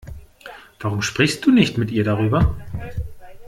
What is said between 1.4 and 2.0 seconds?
du nicht mit